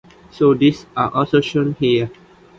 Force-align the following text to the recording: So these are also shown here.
So 0.31 0.55
these 0.55 0.87
are 0.97 1.11
also 1.13 1.41
shown 1.41 1.75
here. 1.79 2.09